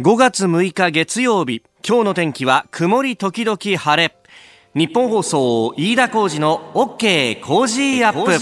[0.00, 4.16] 5月6日月曜日今日の天気は曇り時々晴れ。
[4.74, 7.40] ニッポン放送飯田浩司の OK!
[7.40, 8.32] Cozy up!。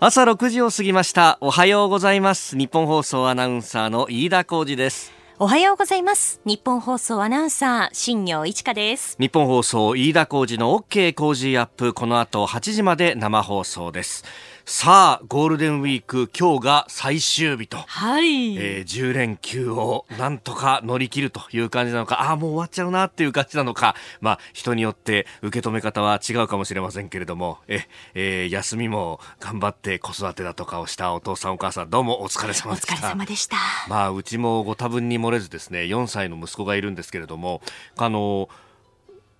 [0.00, 1.36] 朝6時を過ぎました。
[1.42, 2.56] おはようございます。
[2.56, 5.12] ニッポン放送アナウンサーの飯田浩司です。
[5.38, 6.40] おはようございます。
[6.46, 9.18] ニッポン放送アナウンサー新行市佳です。
[9.20, 11.12] ニッポン放送飯田浩司の OK!
[11.12, 11.92] Cozy up!。
[11.92, 14.24] この後8時まで生放送です
[14.68, 18.56] さあゴールデンウィーク今日が最終日と、はい。
[18.56, 22.20] えー、10連休をなんとか乗り切るという感じなのか。
[22.22, 23.94] ああもう終わっちゃうなっていう感じなのか。
[24.20, 27.58] まあ人によって受け止め方は違うかもしれませんけれども。
[27.68, 32.94] え、えー、休みも頑張って子育てだとかをしたお父さんお母さんどうもお疲れ様でした。
[32.94, 33.56] お疲れ様でした。
[33.88, 37.62] まあうちもご多分に漏れずですね4歳の息子がいるんですけれども
[37.96, 38.48] あの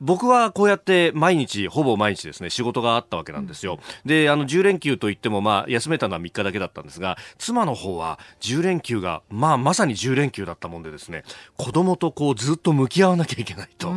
[0.00, 3.78] 僕はこうやって毎日、ほぼ毎日ですね、仕事があったわけなんですよ。
[4.04, 11.24] で、あの、10連休といっても、まあ、休めたのは3日だけだったんですが、妻の方は10連休が、まあ、まさに10連休だったもんでですね、
[11.56, 13.88] 子供とこう、ずっと向き合わなきゃいけないと。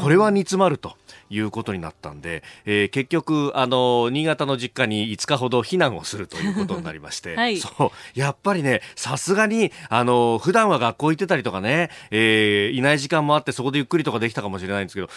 [0.00, 0.96] これは煮詰まると。
[1.30, 7.70] いうことになったんで、えー、結局、あの、新潟の実家に5日ほど避難をするということになりまして、 はい、そ
[8.14, 15.08] う、やっぱりね、さすがに、あの、普段は学校行ってたりとかね、えー、いない時間もあってそこでゆっくりとかできたかもしれないんですけど、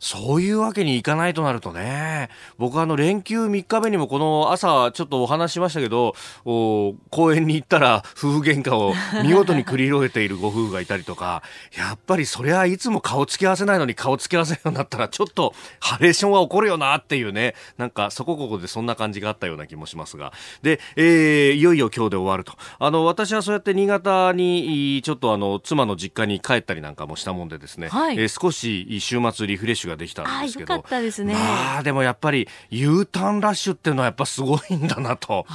[0.00, 11.42] そういうわけにいかないとなるとね、僕はあの連休3日目にもこの朝ちょっとお話しましたけど、公園に行ったら夫婦喧嘩を見事に繰り広げているご夫婦がいたりとか、
[11.76, 20.32] やっぱりそりゃいつも顔つき合わせないのに顔つき合わせるようになったらちょっとハレーションは起こるよなっていうね、なんかそこここでそんな感じがあったような気もしますが。
[20.62, 22.52] で、えー、いよいよ今日で終わると。
[22.78, 30.74] あの、私はそうやって新潟にちょっとあの、妻の実家に帰ったりなんかもしたもんでですね、はい、えー、少し週末リフレッシュができたんですけど。
[30.74, 31.34] あよかったですね。
[31.34, 35.46] まあ、でもやっぱり U ターンラッシュっていうのはやっぱすごいんだなと。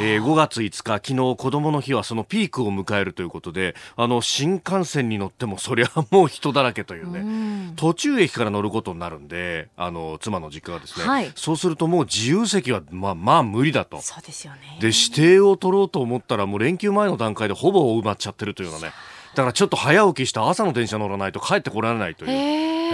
[0.00, 14.00] えー、5月5日、昨日子供の日はそのピークを迎えるということで、あの、新幹線に乗ってもそりゃもう人だらけというね、途中駅から乗ることになるんで、あの、妻の実家がですね、はい、そうするともう自由席は、まあ、まあ無理だと。
[14.00, 14.78] そうですよね。
[14.80, 18.94] で、指定を取ろうと思ったらもう連休前の段階でほぼ埋まっちゃってるというようなね。
[19.34, 22.30] だからちょっと早起きした朝の電車乗らないと帰ってこられないという。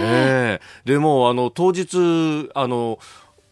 [0.01, 2.99] えー、でもあの当日あの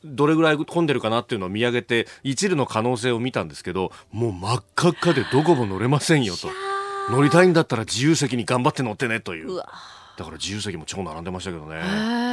[0.06, 6.50] どれぐらい混んでるかなっていうのを見上げて一縷の可能性を見たんですけどもう真っ赤っかでどこも乗れませんよと。
[7.10, 9.58] 乗りたいんだったら自由席に頑張って乗ってねという。
[9.58, 9.64] う
[10.18, 11.80] だから自由席も超並んでましたけどね。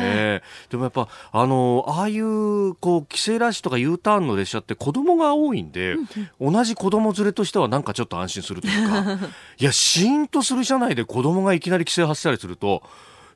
[0.03, 5.97] えー、でもやっぱ、あの、ああいう、こう、帰省ラッシュとか U ターンの列車って子供が多いんで、
[6.41, 9.19] 同じ子供連れとしてはなんかちょっと安心するというか、
[9.61, 12.83] いや、シーンとする車内で子供がいきなり帰省発したりすると、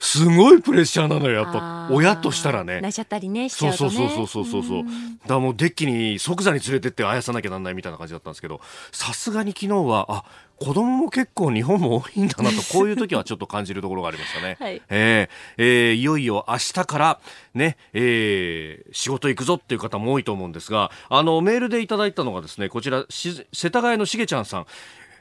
[0.01, 1.89] すごいプレッシャーなのよ、やっぱ。
[1.91, 2.81] 親としたらね。
[2.81, 4.81] 泣いちゃったりね、しちゃうと、ね、そうそうそうそうそう。
[4.81, 8.61] うだからもうデッキに即座に連れてってあやさなきゃなんないみたいな感じだったんですけど、
[8.93, 10.25] さすがに昨日は、あ、
[10.57, 14.57] 子供も結構日本も多いんだなと、 こういう時はちょっと感じるところがありましたね。
[14.59, 17.21] はい、えー、えー、いよいよ明日から
[17.55, 24.67] ね、えー、仕事行くぞっていう方も多いと思うんですが、あの、メールでいただいたのがですね、こちら、世田谷のしげちゃんさん。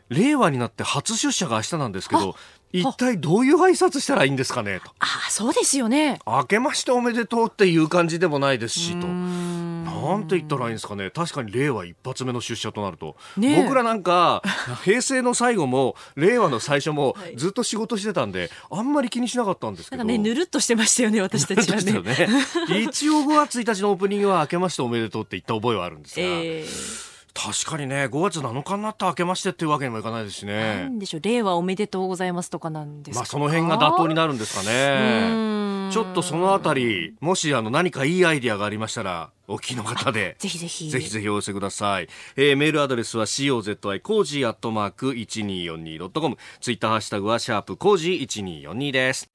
[0.09, 2.35] 令和になって初出社が明日なんですけど、
[2.71, 4.91] 一体どういう挨拶したらいいんですかねと。
[4.99, 6.19] ああ、そうですよね。
[6.25, 9.07] 明けましておめでとうっていう感じでもないですしと。
[9.07, 11.09] なんて言ったらいいんですかね。
[11.09, 13.15] 確かに令和一発目の出社となると。
[13.35, 14.41] ね、僕らなんか、
[14.85, 20.03] 平成の最後も、令和の最初も、ずっと仕事してたんで、あんまり気にしなかったんですけど。
[20.03, 21.91] ね、ぬるっとしてましたよね、私たちはね。
[21.93, 22.27] ね
[22.83, 26.25] 一応5月1日のオープニングは明けましておめでとうって言った覚えはあるんですが。
[26.25, 27.06] えー
[27.39, 30.81] 確かにね5月7日になって明けましてっていうわけにもいかないですしね。
[30.81, 31.21] なんでしょう。
[31.21, 33.19] 令和おめでとうございますとかなんですか？
[33.19, 35.91] まあその辺が妥当になるんですかね。
[35.91, 40.35] ちょっとそのあたりもしあの何かいいアイディアがありましたらお聞きの方で。
[40.39, 40.89] ぜひぜひ。
[40.89, 48.27] ぜひぜひお寄せください、えー、メールアドレスは COZY コージーアットマーク 1242.com ツイッターハッシュタグはシャープコージー
[48.67, 49.29] 1242です。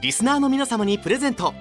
[0.00, 1.52] リスナーの皆様にプレゼント。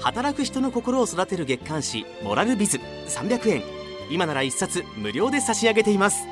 [0.00, 2.78] 働く人の心を育てる月刊誌モラルビズ。
[3.06, 3.62] 300円
[4.10, 6.26] 今なら1冊無料で差し上げています。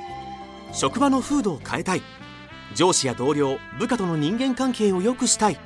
[0.72, 2.02] 職場の風土を変えたい。
[2.75, 5.58] 上司や同僚部下との人間関係を良くしたい。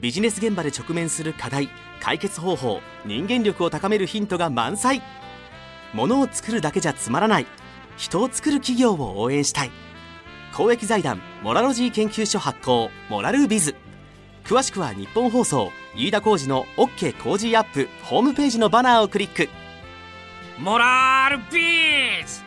[0.00, 1.70] ビジネス現場で直面する課題
[2.00, 5.02] 解決方法人間力を高めるヒントが満載。
[5.94, 7.46] ものを作るだけじゃつまらない。
[7.96, 9.70] 人を作る企業を応援したい。
[10.54, 13.74] 公益財団モラロジー研究所発行モラルビズ。
[14.44, 19.48] 詳しくは日本放送飯田浩司の OK 工事アップホームページのバナーをクリック。
[20.58, 22.40] モラルビーズ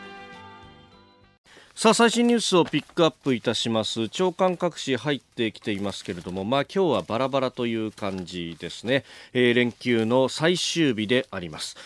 [1.76, 4.08] さあ最新ニュースをピックアップいたします。
[4.08, 11.76] 長官各紙入ってきていますけれどもまあ今日はバラバラという感じですね、えー、連休の最終日であります。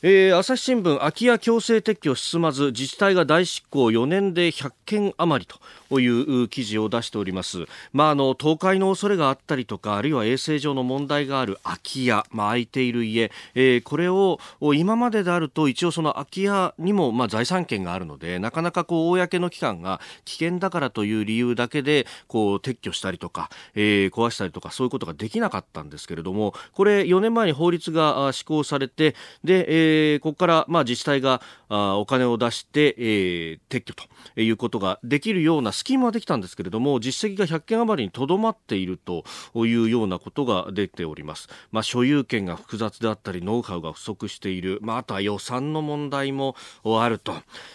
[0.00, 5.60] えー、朝日新聞空き家強制撤去進まず自治体が大執行4年で100件余りと。
[5.90, 29.14] いう記事を出しております、まあ、あの倒壊の恐れがあったりとかあるいは衛生上の問題がある空き家、まあ、空いている家、えー、これを今までであると一応その空き家にもまあ財産権があるのでなかなかこう公の機関が危険だからという理由だけでこう撤去したりとか、えー、壊したりとかそういうことができなかったんですけれどもこれ4年前に法律が施行されて
[29.44, 47.32] で、えー、ここから、まあ、自治体があお金を出して、えー、撤去ということができるようなスキームはできたんですけれども実績が100件余りにとどまっているというようなことが出ております、まあ、所有権が複雑であったりノウハウが不足している、まあ、あとは予算の問題もあると、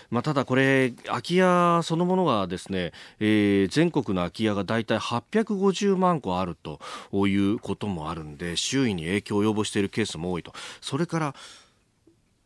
[0.09, 2.91] まあ、ただこれ空き家そのものがですね、
[3.21, 6.79] えー、全国の空き家がだいたい850万個あると
[7.25, 10.51] いうこともあるんで周囲に影響を及ぼしているケースも多いと。
[10.81, 11.35] それから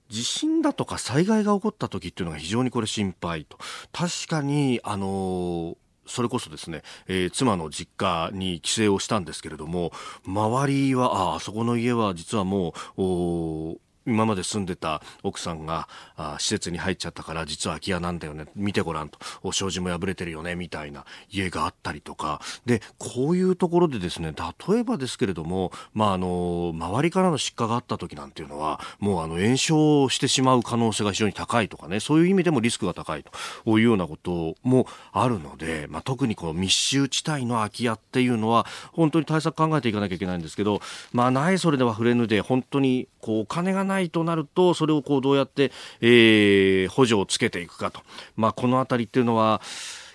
[0.09, 3.57] 地震だとか災害が起こった時っていうのが非常にこれ心配と。
[3.91, 5.77] 確かにあの
[6.07, 9.91] それこそですね、えー、妻の実家に帰省をしたんですけれども
[10.25, 18.45] 周りはああそこの家は実はもう今まで住んでた奥さんがあ施設に入っちゃったから実は空き家なんだよね。
[18.55, 19.19] 見てごらんと。
[19.43, 20.55] お障子も破れてるよね。
[20.55, 22.41] みたいな家があったりとか。
[22.65, 24.33] でこういうところでですね
[24.67, 33.31] 例えばですけれども、まあ、あの周りからの疾患があった時なんていうのはもうあの炎症してしまう可能性が非常に高いとかねそういう意味でもリスクが高いと。
[33.77, 40.81] いうようなこともあるので、まあ、特にこの密集地帯の空き家っていうのは本当に対策考えていかなきゃいけないんですけど、
[41.11, 45.71] まあ、ないそれでは触れぬで本当にこうお金がないとなるとそれをこうどうやって、
[46.01, 48.01] えー、補助をつけていくかと、
[48.35, 49.61] まあ、この辺りっていうのは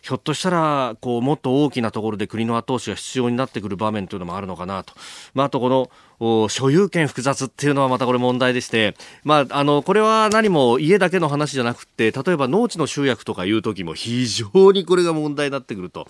[0.03, 4.95] ひょっとしたらこうもっと大きなところで国の後押しが必要になってくる場面というのもあるのかなと、
[5.33, 5.91] まあ、あとこ
[6.21, 16.09] の所有権複雑っていうのはまたこれ問題でして、まあ、あのこれは何も家だけの話じゃなくて例えば農地の集約とかいう時も非常にこれが問題になってくると。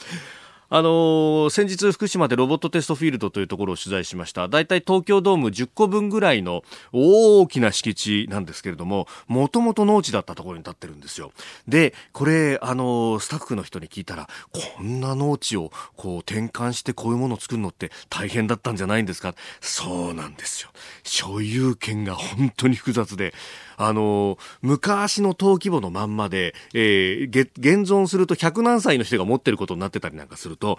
[0.74, 4.48] あのー、先日福島でロボットテストフィールドというところを取材しました。
[4.48, 11.32] 大体東京ドーム10個分ぐらいの大きな敷地なんですけれどももともと農地だったところに立ってるんですよ。
[11.68, 19.34] でこれあのー、スタッフの人に聞いたらこんな農地をこう転換してこういうものを作るのって大変だったんじゃないんですか？
[19.60, 20.70] そうなんですよ。
[21.02, 23.34] 所有権が本当に複雑で
[23.76, 30.78] あの昔の登記簿のまんまで、えー、現存すると100何歳の人が持ってることになってたりなんかすると、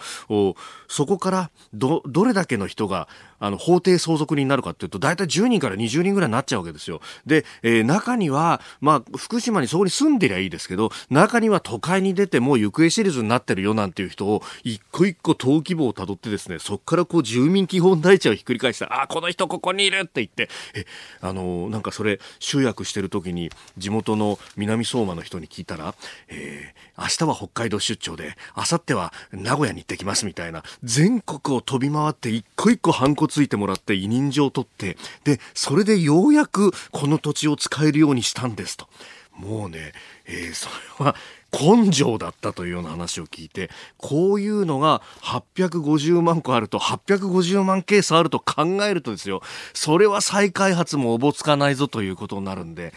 [0.88, 3.08] そこからど、どれだけの人が、
[3.44, 7.02] あの、法定相続人になるかっていうと、大体10人から20人ぐらいになっちゃうわけですよ。
[7.26, 20.86] で、えー、中には、まあ、福島にそこに住んでりゃいいですけど、中には都会に出てもう行方知れずになってるよなんていう人を、一個一個登記簿をたどってですね、そこからこう住民基本台帳をひっくり返したら、あ、この人ここにいるって言って、え、
[21.20, 25.96] あのー、なんかそれ、集約してる時に、地元の南相馬の人に聞いたら、
[26.30, 38.88] えー、明日は北海道出張で、明後日は名古屋に行ってきますみたいな、全国を飛び回って一個一個ハンコついてもらって委任状を取って、で、それでようやくこの土地を使えるようにしたんですと。
[39.36, 39.94] もうね、
[40.28, 40.70] えー、 そ
[41.00, 41.16] れは
[41.52, 49.42] 根性だったというような話を聞いて、こういうのが850万個あると、850万ケースあると考えるとですよ、
[49.74, 52.94] それは再開発もおぼつかないぞということになるんで、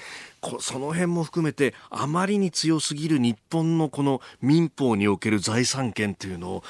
[0.61, 6.65] その辺も含めてあまりに強すぎる日本のこの民法における財産権というのを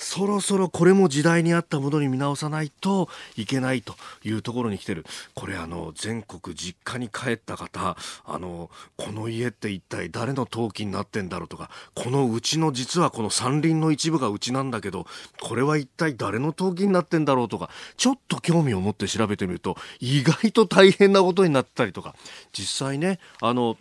[0.00, 5.04] そろそろこれも時代に合ったものに見直さないといけないというところに来てる。
[5.34, 15.06] これあの全国実家に帰った方あのこの家って一体誰の登記になってんだろうとかこのうちの実はこの山林の一部がうちなんだけど
[15.42, 22.14] これは一体誰の登記になってんだろうとかちょっと興味を持って調べてみると意外と大変なことになったりとか。
[22.52, 23.76] 実際ねあの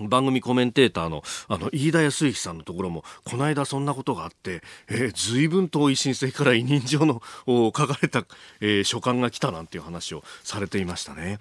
[0.00, 8.24] 番組コメンテーターのあの飯田康之さんのところもこの間そんなことがあって、えー、随分遠い申請から委任状の書かれた、
[8.60, 11.40] えー、書簡が来たなんていう話をされていましたね。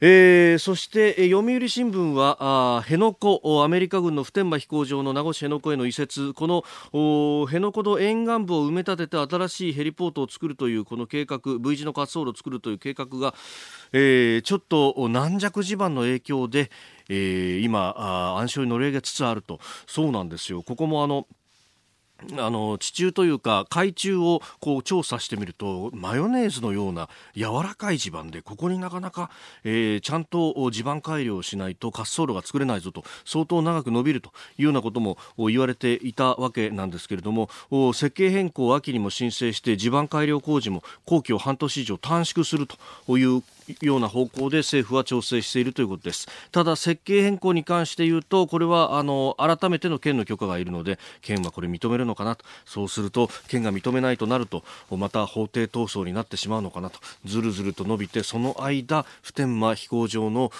[0.00, 2.36] えー、そして、え、読売新聞は
[2.78, 13.34] あ辺野古アメリカ軍の普天間飛行場の名護市辺野古への移設この辺野古の沿岸部を埋め立てて新しいヘリポートを作るというこの計画 V 字の滑走路を作るという計画が、
[13.92, 16.70] えー、ちょっと軟弱地盤の影響で、
[17.08, 17.94] えー、今
[18.38, 19.60] 暗礁に乗り上げつつあると。
[19.86, 20.62] そうなんですよ。
[20.62, 21.26] ここもあの
[22.38, 29.30] あの地中というか海中をこう調査してみるとマヨネーズのような柔らかい地盤でここになかなか、
[29.64, 37.48] えー、ちゃんと地盤改良しないと滑走路が作れないぞと相当長く伸びるというようなことも言われていたわけなんですけれども
[37.92, 43.42] 設計変更を秋にも申請して地盤改良工事も工期を半年以上短縮するという
[43.80, 46.28] ような方向で政府は調整しているということです。
[46.52, 52.44] ただ設計変更に関して言うとこれはあの改めての県の許可がいるので県はこれ認めるのかなと。
[52.64, 57.00] そうすると県が認めないとなるとまた法廷闘争になってしまうのかなと。
[57.24, 60.50] ずるずると伸びてその間普天間飛行場の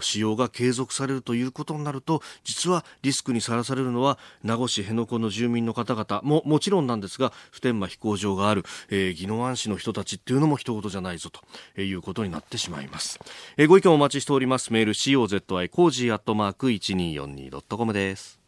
[0.00, 13.20] 使用が継続されるということになると実はリスクにさらされるのは名護市辺野古の住民の方々ももちろんなんですが普天間飛行場がある、えー、宜野湾市の人たちっていうのも人ごとじゃないぞということになってしまいます、
[13.56, 14.72] えー、ご意見お待ちしております。
[14.72, 18.41] メール COZY コージーアットマーク 1242.com です。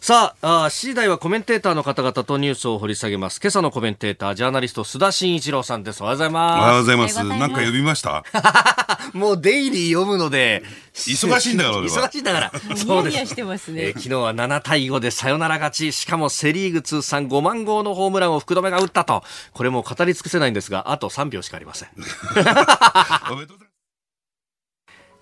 [0.00, 3.38] さああ、7時台はコメンテーターの方々とニュースを掘り下げます。
[3.38, 6.00] 今朝のコメンテーター、ジャーナリスト、須田慎一郎さんです。
[6.02, 6.58] おはようございます。
[6.58, 7.22] おはようございます。
[7.22, 8.24] なんか読みました？
[9.12, 10.62] もうデイリー読むので、
[10.94, 12.52] 忙しいんだから、忙しいんだから。
[12.78, 13.26] そうです。
[13.26, 19.22] してますね、えー、昨日は7対5でサヨナラ勝ち、しかもセリーグ通算5万号のホームランを福留が打ったと。
[19.52, 21.88] これも語り尽くせないんですが、あと3秒しかありません。
[23.30, 23.69] おめでとうございます。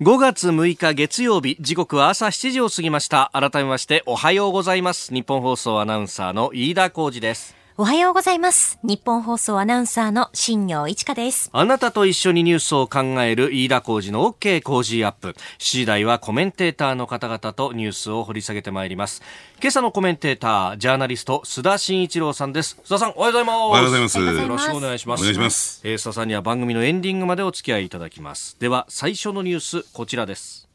[0.00, 3.32] 5月6日月曜日時刻は朝7時を過ぎました。
[3.32, 5.12] 改めましておはようございます。
[5.12, 7.57] 日本放送アナウンサーの飯田浩二です。
[7.80, 8.76] おはようございます。
[8.82, 11.49] 日本放送アナウンサーの新業一華です。
[11.52, 15.28] あなたと一緒にニュースを考える飯田浩二の OK 工事アップ。
[15.28, 19.23] 7時台はコメンテーターの方々とニュースを掘り下げてまいります。
[19.61, 22.80] 今朝のコメンテーター、ジャーナリスト、須田慎一郎さんです。
[22.85, 23.56] 須田さん、おはようございます。
[23.56, 24.18] おはようございます。
[24.18, 25.20] よろしくお願いします。
[25.20, 25.80] お願いします。
[25.85, 28.56] えー、須田さんには番組のエンディングまでお付き合いいただきます。
[28.58, 30.68] では、最初のニュース、こちらです。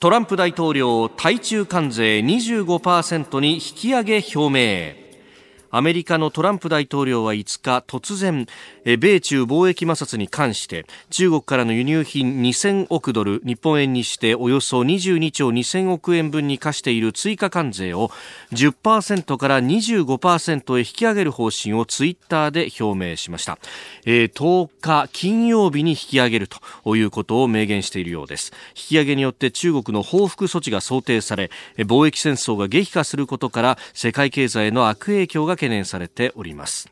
[0.00, 5.09] トランプ大統領、対中関税25%に引き上げ表明。
[5.70, 8.46] アメリカのトランプ大統領は5日突然
[8.84, 18.10] 米中貿易摩擦に関して中国からの輸入品2000億ドル日本円にしておよそ22兆2000億円分に課している追加関税を
[18.52, 23.58] 10%から25%へ引き上げる方針をツイッターで表明しました、
[24.06, 28.52] えー、10日金曜日に引き上げるということを明言しているようです。
[28.70, 36.88] 引き上げによって中国の報復措置が想定され貿易戦争が激化することから世界経済への悪影響が懸念されております。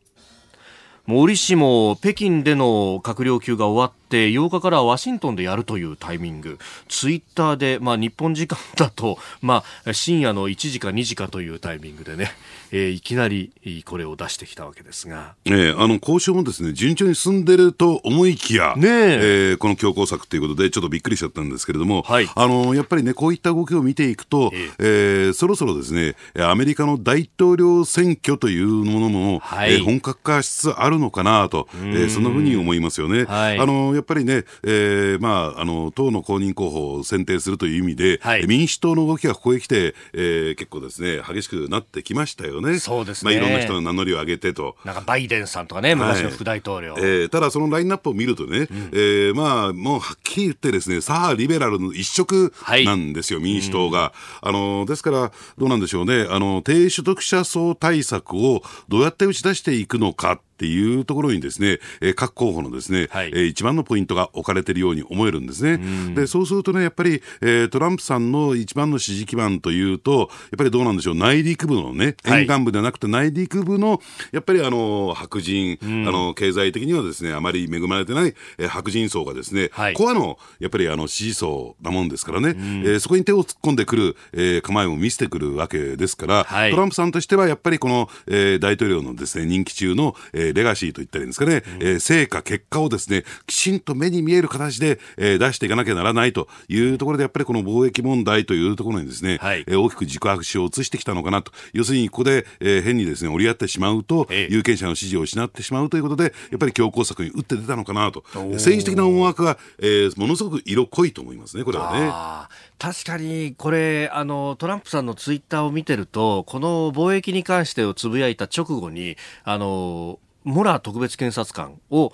[1.07, 6.59] 森氏も北京での閣僚級が終わって8日からワシントンでやるというタイミング。
[6.89, 12.31] ツイッターで、まあ、日本時間だと、まあ、深夜の1時か2時かというタイミングでね、
[12.71, 13.53] えー、いきなり
[13.85, 19.55] これを出してきたわけですが、えー、あの交渉もですね順調に進んでると思いきや、ねえ。
[19.55, 33.25] ー、この強硬策ということでちょっとびっくりしちゃったんですけれども、はい、あのやっぱりねこういった動きを見ていくと、えー、えー、そろそろですねアメリカの大統領選挙というものも、はい、えー、本格化しつつあるのかなと、えー、そんなふうに思いますよね。
[33.25, 42.79] はい、あのやっぱりね、えーまあ、あの党の公認候補を選定するという意味で、はい、民主党の動きがここへ来て、えー、結構ですね激しくなってきましたよね。
[42.79, 44.77] そうですね、まあ、いろんな人の名乗りを上げてと。
[44.85, 46.95] なんかバイデンさんとかね、昔の副大統領。
[46.95, 52.53] はい、えー、ただ、そのラインナップを見るとね、うん、えー、まあ、もうはっきり言ってですね、左派リベラルの一色
[52.85, 54.13] なんですよ、はい、民主党が。
[54.43, 60.41] うん、あのですから、どうなんでしょうね、あの低所得者層対策をどうやって打ち出していくのか。
[60.59, 65.79] っていうところにですね、えー、各候補のですね、はい、えー、一番のポイントが置かれているように思えるんですね。
[66.15, 74.01] で、そうするとね、やっぱり、えー、トランプさんの一番の支持基盤というと、やっぱりどうなんでしょう、内陸部のね、沿岸部ではなくて内陸部の、
[74.33, 101.53] やっぱりあの、白人、あの、経済的にはですね、あまり恵まれてない、えー、白人層がですね、はい、コアの、やっぱりあの、支持層なもんですからね、えー、そこに手を突っ込んでくる、えー、構えを見せてくるわけですから、はい、トランプさんとしてはやっぱりこの、えー、大統領のですね、任期中の、えー、レガシーといったりですかね、うん、えー、成果、結果をですね、きちんと目に見える形で、えー、出していかなきゃならないというところで、やっぱりこの貿易問題というところにですね、はい、えー、大きく軸足を移してきたのかなと。
[101.73, 108.25] 要するに、ここで、えー、変にですね、折り合ってしまうと、ええ、有権者の支持を失ってしまうということで、やっぱり強硬策に打って出たのかなと。
[108.35, 112.49] 政治的な思惑が、えー、ものすごく色濃いと思いますね、これはね。
[112.79, 122.13] 確かに、これ、あの、トランプさんのツイッターを見てると、この貿易に関してをつぶやいた直後に、あの、モラー特別検察官を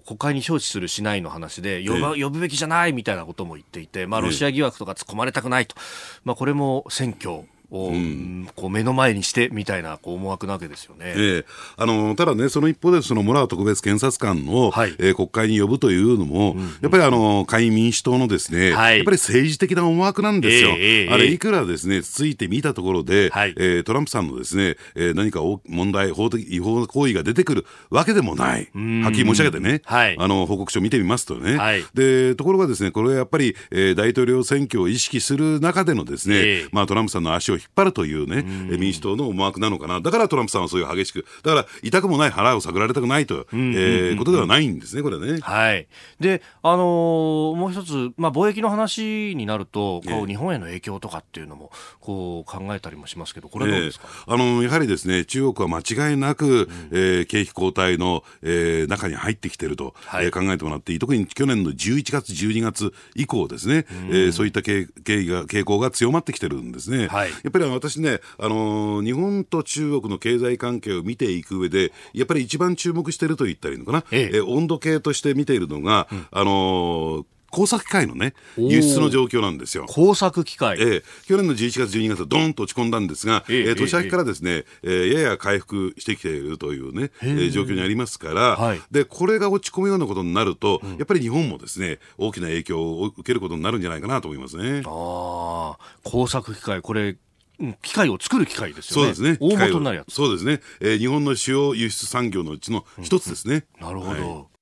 [0.00, 5.76] 国会に招致するしないの話で呼ば、呼ぶべきじゃないみたいなことも言っていて、まあ、ロシア疑惑とか突っ込まれたくないと、
[6.24, 11.44] まあ、これも選挙を、うん、こう目の前にしてみたいなこう思惑なわけですよね、えー、
[11.76, 20.70] あのただね、その一方で、そのモラー特別検察官を、はい、えー、国会に呼ぶというのも、うん、やっぱりあの下院民主党のですね、はい、やっぱり政治的な思惑なんですよ。
[20.72, 28.70] えー、あれ、いくらですね、ついてみたところで、はい、えー、トランプさんのですね、えー、何か問題、法的違法行為が出てくるわけでもない、
[29.02, 40.00] はっきり申し上げてね、はい、あの報告書を見てみますとね、はい、でところがですね、これはやっぱり、えー、大統領選挙を意識する中でのですね、まあ、トランプさんの足を引っ張るというね、う民主党の思惑なのかな。
[40.00, 45.38] だからトランプさんはそういう激しく、だから痛くもない腹を探られたくないと、いうえー、ことではないんですね、これね。
[45.40, 45.86] はい。
[46.20, 60.98] で、あのー、もう一つ、まあ、貿易の話になると、こう、日本への影響とかっていうのも、こう、考えたりもしますけど、これはどうですか、えー、あの、やはりですね、中国は間違いなく、うん、えー、景気後退の、えー、中に入ってきてると、はい、えー、考えてもらっていい。
[60.98, 64.86] 特に去年の11月、12月以降ですね、うん、えー、そういった傾
[65.28, 67.08] が傾向が強まってきてるんですね。
[67.08, 74.36] はい、やっぱり私ね、あのー、日本と中国の経済関係を見ていく上で、やっぱり一番注目していると言ったらいいのかな、ええ。
[74.36, 79.84] えー、温度計として見ているのが、うん、あのー工作機械のね、輸出の状況なんですよ。
[79.86, 80.80] 工作機械。
[80.80, 81.02] ええ。
[81.26, 85.12] 去年の11月、12月、どんと落ち込んだんですが、ええ年明けからですね、ええ。
[85.12, 94.82] やや回復してきているというね、えー、状況にありますから、はい、で、これが落ち込むようなことになると、うん、やっぱり日本もですね、大きな影響を受けることになるんじゃないかなと思いますね。
[94.86, 97.16] ああ、工作機械、これ、
[97.82, 99.14] 機械を作る機械ですよね。
[99.14, 99.38] そうですね。
[99.40, 100.14] 大元になるやつ。
[100.14, 100.60] そうですね。
[100.80, 103.64] えー、日本の主要輸出産業のうちの一つですね。
[103.80, 104.34] うん、なるほど。
[104.34, 104.52] はい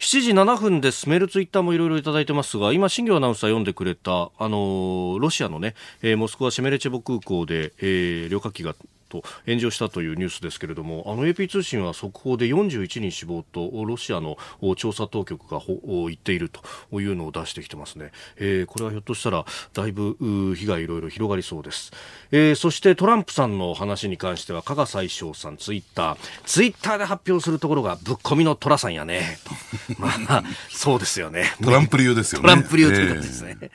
[0.00, 1.08] 7時7分です。
[1.08, 8.76] メール、ツイッターもいろいろいただいてますが、今、新業アナウンサー読んでくれた、あのー、ロシアのね、えー、モスクワシェメレチェボ空港で、えー、旅客機が
[9.08, 14.36] と炎上したというニュースですけれどもあの AP 通信は速報で41人死亡とロシアの
[14.76, 20.16] 調査当局が言っているというのを出してきてますね、えー、これはひょっとしたらだいぶ
[20.56, 21.92] 被害いろいろ広がりそうです、
[22.30, 26.16] えー、そしてトランプさんの話に関しては加賀最相さんツイッター。
[26.44, 29.38] ツイッターで発表するところがぶっ込みのトラさんやね。
[29.44, 30.00] と。
[30.00, 31.44] まあそうですよね。
[31.62, 32.48] トランプ流ですよね。
[32.48, 33.70] トランプ流ということですね、えー、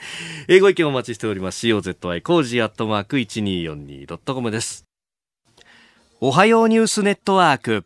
[0.49, 1.67] えーご意見お待ちしております。
[1.67, 4.92] COZY コージーアットマーク 1242.com です
[6.25, 7.83] おはようニュースネットワーク。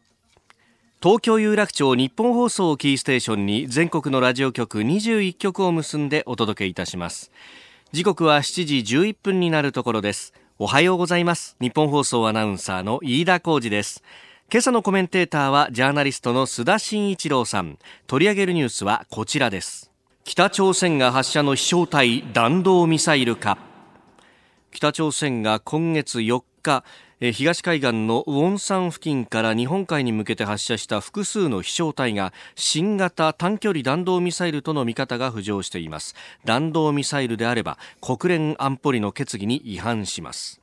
[1.02, 7.32] 東京有楽町ニッポン放送キーステーションに全国のラジオ局21局を結んでお届けいたします。
[7.94, 10.36] 時刻は7時11分になるところです。
[10.60, 11.56] おはようございます。
[11.60, 14.04] ニッポン放送アナウンサーの飯田浩司です。
[14.52, 17.80] 今朝のコメンテーターはジャーナリストの須田慎一郎さん。
[18.06, 19.90] 取り上げるニュースはこちらです。
[20.26, 23.58] 北朝鮮が発射の飛翔体弾道ミサイルか
[24.70, 26.84] 北朝鮮が今月4日
[27.20, 36.14] 東海岸のウォンサン付近から日本海に向けて発射した複数の飛翔体が新型短距離弾道ミサイルとの見方が浮上しています。
[36.46, 40.62] 弾道ミサイルであれば国連安保理の決議に違反します。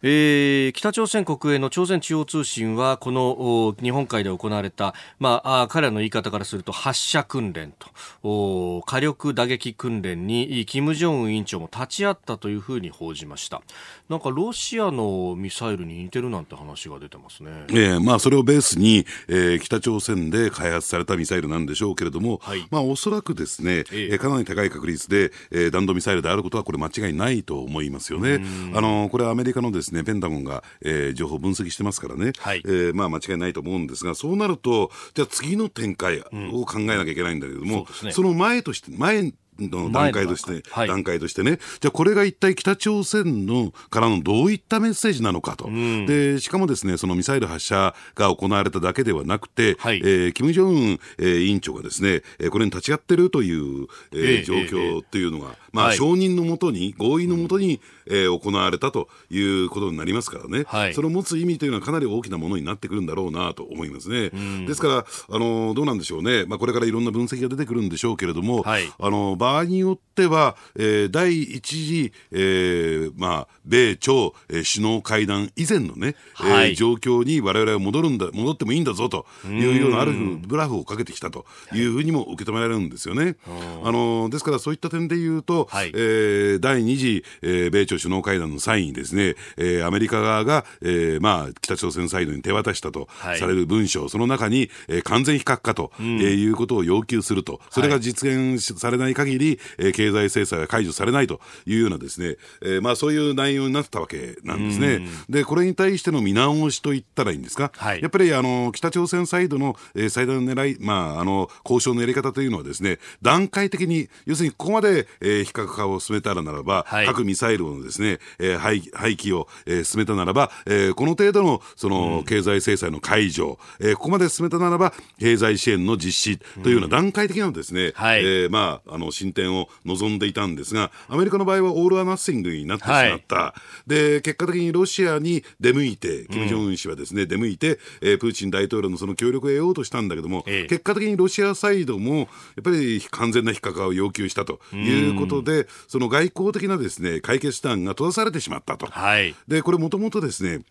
[0.00, 13.60] えー、北朝鮮国営の朝鮮中央通信はこの日本海で行われた、まあ、彼らの言い方からすると発射訓練と火力打撃訓練に金正恩委員長も立ち会ったというふうに報じました。
[14.08, 28.42] なんかロシアのミサイルに似てるなんて話が出てますね、えーまあ、それをベースに、えー、北朝鮮で開発されたミサイルなんでしょうけれども、はい、まあ、おそらくですね、えー、かなり高い確率で、えー、弾道ミサイルであることはこれ間違いないと思いますよね。
[28.74, 36.20] あのこれはアメリカのですねペンタゴンが、えー、情報分析してますからね、はい、えー、まあ、間違いないと思うんですが、そうなると、じゃあ次の展開
[36.52, 64.30] を考えなきゃいけないんだけれども、うんそね、その前として、前の段階として、はい、段階としてね、じゃあこれが一体北朝鮮のからのどういったメッセージなのかと、うん、でしかもですねそのミサイル発射が行われただけではなくて、はい、えー、金正恩、えー、委員長がですね、えー、これに立ち会ってるという、えー、状況っていうのが、まあ、はい、承認のもとに、合意のもとに、えー、行われたということになりますからね、はい、その持つ意味というのはかなり大きなものになってくるんだろうなと思いますね。
[64.66, 81.88] ですから、あのどうなんでしょうね、まあ、これからいろんな分析が出てくるんでしょうけれども、はい、あの場合によっては、えー、第一次、えーまあ、米朝、えー、首脳会談以前のね、はい、えー、状況にわれわれは戻るんだ戻ってもいいんだぞというようなあるブラフをかけてきたとい。
[81.88, 83.36] うふうにも受け止められるんですよね。
[83.84, 99.37] あのですからそういった点で言うと、はい、えー、第2次、えー、米朝首脳会談の際にですね、えー、アメリカ側が、えーまあ、北朝鮮サイドに手渡したとされる文書、はい、その中に、えー、完全非核化と、うん、えー、いうことを要求すると、それが実現されない限り、
[99.78, 105.06] えー、経済制裁が解除されないというようなですね、えー、まあそういう内容になったわけなんですね。
[105.28, 133.54] で、これに対しての見直しと言ったらいいんですか、はい、やっぱりあの北朝鮮サイドの、えー、最大の狙い、まあ、あの交渉のやり方というのはですね、段階的に、要するにここまで、えー、非核化を進めたらならば、はい、核ミサイルのですね、えー、廃廃棄を、えー、進めたならば、えー、この程度のその、経済制裁の解除、えー、ここまで進めたならば、経済支援の実施というような段階的なですね、うんはい、えー、まあ、あのシ進展を望んでいたんですが、アメリカの場合はオール・ア・ナッシングになってしまった、は
[133.86, 142.26] い、で結果的にロシアに出向いて、キム・ジョンウン氏はですね、うん、出向いて、えー、プーチン大統領のその協力を得ようとしたんだけども、ええ、結果的にロシアサイドもやっ
[142.62, 148.86] ぱり完全な非核化を要求したということで、その外交的なですね解決手段が閉ざされてしまったと。
[148.86, 150.62] はい、でこれもともとですね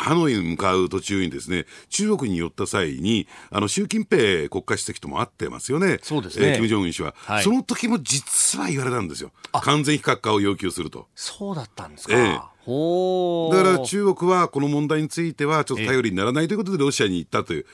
[0.00, 5.98] ハノイに向かう途中にですね、中国に寄った際に、あの、習近平国家主席とも会ってますよね。
[6.02, 6.48] そうですね。
[6.48, 9.30] えー、金正恩氏は、はい、その時も実は言われたんですよ。
[9.52, 11.06] 完全非核化を要求すると。
[11.14, 12.14] そうだったんですか。
[12.14, 17.64] えーだから中国はこの問題についてはちょっと頼りにならないということでロシアに行ったという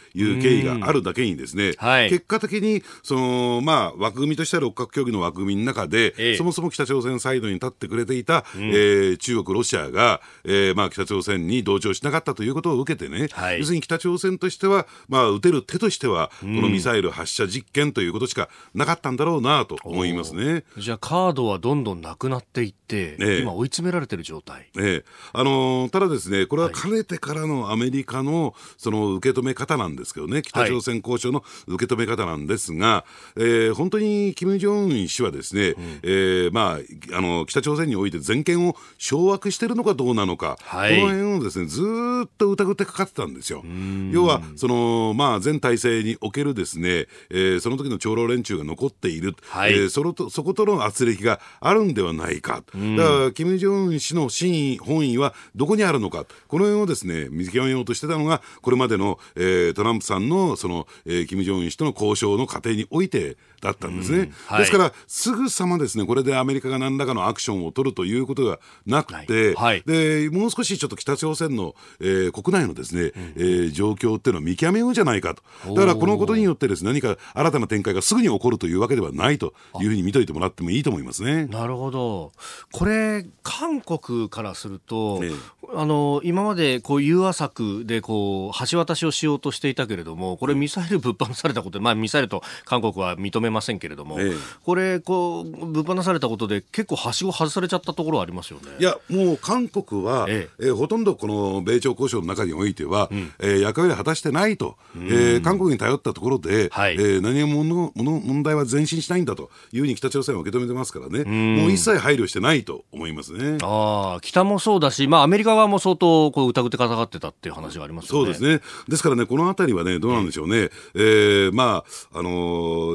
[0.40, 20.64] 経緯があるだけにですね、はい、結果的にその、まあ、枠組みとしては六角協議の枠組みの中で、そもそも北朝鮮サイドに立ってくれていた、うん、えー、中国、ロシアが、えーまあ、北朝鮮に同調しなかったということを受けてね、はい、要するに北朝鮮としては、まあ、撃てる手としては、このミサイル発射実験ということしかなかったんだろうなと思いますね。
[20.78, 24.68] じゃあカードはどんどんなくなっていって、ね、今追い詰められてる状態。
[24.76, 33.04] ね、あのただですね、これはかねてからのアメリカのその受け止め方なんですけどね、北朝鮮交渉の受け止め方なんですが、は
[33.36, 36.78] い、えー、本当に金正恩氏はですね、うん、えー、まあ、
[37.12, 41.82] あの北朝鮮において全権を掌握しているのかどうなのか、はい、この辺をですねず
[42.26, 43.64] っと疑ってかかってたんですよ。
[44.10, 52.62] 要はその、まあ、全体制におけるですね、えー、その時の長老連中が残っている、はい、えー、そのとそことの圧力があるんではないか。
[52.96, 64.30] だから、金正恩氏の真意、本意はどこにあるのか、この辺をですね、見極めようとしてたのが、これまでの、えー、トランプさんの、その、えー、金正恩氏との交渉の過程においてだったんですね。
[64.46, 75.74] はい、ですから、すぐさまですね、これでアメリカが何らかのアクションを取るということがなくて、はい、で、もう少しちょっと北朝鮮の、えー、国内のですね、うん、えー、状況っていうのを見極めようじゃないかと。
[75.74, 81.46] だから、このことによってですね、何か新たな展開がすぐに起こるというわけではないというふうに見といてもらってもいいと思いますね。
[81.46, 82.32] なるほど。
[82.72, 85.30] これ、韓国からすると、ね、
[85.74, 98.70] あの今までこう融和策でこう橋渡しをしようとしていたけれども、これ、ミサイルぶっ放されたことで、まあ、ミサイルと韓国は認めませんけれども、ええ、これこう、ぶっ放されたことで、結構、はしご外されちゃったところありますよね。
[98.78, 100.68] いや、もう韓国は、ええ。
[100.68, 113.58] えほとんどこの米朝交渉の中においては、うん、えー、役割を果たしてないと、えー、韓国に頼ったところで、はい、えー、何もの問題は前進しないんだというふうに北朝鮮は受け止めてますからね、うもう一切配慮してないと思いますね。
[113.62, 118.60] あ北もそうだし、まあ、アメリカ側も相当こう疑ってかかってたっていう話があります、ね、そうですね。
[118.88, 120.56] ですからね、このあたりはね、どうなんでしょうね。
[120.56, 122.30] ええー、まあ、あの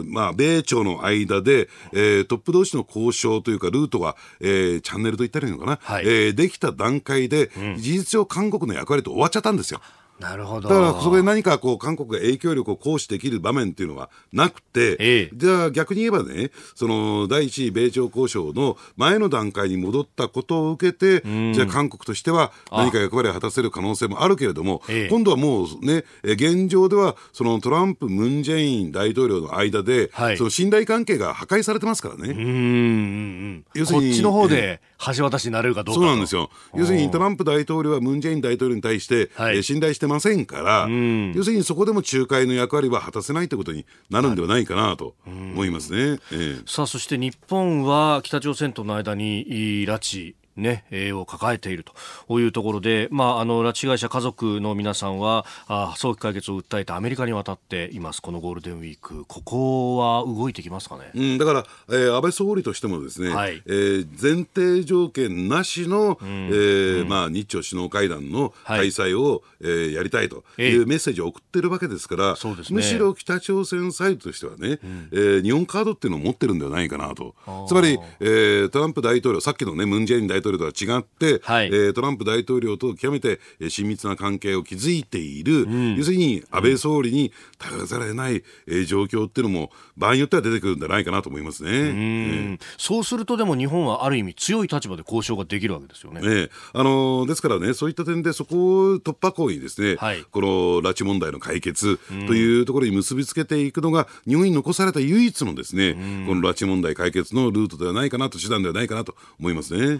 [0.03, 9.81] ー、まあ、米朝の間で、えー、トップ同士の交渉というか、ルートが、えー、チャンネルと言ったらいいのかな、はい、えー、できた段階で、うん、事実上韓国の役割と終わっちゃったんですよ。
[10.21, 10.69] なるほど。
[10.69, 32.29] だから、そこで何かこう、韓国が影響力を行使できる場面っていうのはなくて、ええ、じゃあ逆に言えばね、その、第一次米朝交渉の前の段階に戻ったことを受けて、じゃあ韓国としては何か役割を果たせる可能性もあるけれども、え、今度はもうね、現状では、そのトランプ、ムン・ジェイン大統領の間で、はい、その信頼関係が破壊されてますからね。
[32.29, 33.65] うん。
[33.73, 34.09] 要するに。
[34.09, 34.81] こっちの方で
[35.15, 36.01] 橋渡しになれるかどうか。
[36.01, 36.49] そうなんですよ。
[36.75, 40.87] 要するにトランプ大統領はムン・ジェイン大統領に対して、はい、信頼してませんから、
[41.33, 46.19] 要するにそこでも仲介の役割は果たせないということになるんではないかなと思いますね。
[46.31, 49.45] ええ、さあ、そして日本は北朝鮮との間に
[49.85, 52.39] 拉致ね、えを抱えていると。
[52.39, 58.21] いうところで、まあ、あの拉致被害者家族の皆さんはあ早期解決を訴えてアメリカに渡っています。
[58.21, 59.25] このゴールデンウィーク。
[59.25, 77.35] ここは動いてきますかね、うん、だから、えー、安倍総理としてもですね、はい、えー、前提条件なしの、うん、えまあ、日朝首脳会談の開催を、はい、えー、やりたいというメッセージを送ってるわけですから、えーね、むしろ北朝鮮サイドとしてはね、うん、えー、日本カードっていうのを持ってるんではないかなと。
[77.67, 96.21] つまり、えー、トランプ大統領さっきのねムン・ジェイン大統領とは違って、はい、えー、トランプ大統領と極めて親密な関係を築いている、うん、要するに安倍総理に頼らざるを得ない、えー、状況っていうのも、場合によっては出てくるんじゃないかなと思いますね、えー、そうすると、でも日本はある意味、強い立場で交渉ができるわけですよね。
[96.21, 100.47] ねあのー、ですからね、そういった点で、そこを突破口にですね、はい、この
[100.81, 105.93] 拉致問題の解決というところに結びつけていくのが、日本に残された唯一のですね、
[106.27, 109.99] この拉致問題解決のルートではないかなと、手段ではないかなと思いますね。